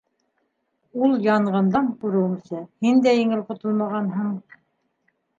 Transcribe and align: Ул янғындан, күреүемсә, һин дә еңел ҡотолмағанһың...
Ул 1.07 1.11
янғындан, 1.25 1.91
күреүемсә, 2.05 2.61
һин 2.85 3.03
дә 3.07 3.13
еңел 3.17 3.43
ҡотолмағанһың... 3.51 4.33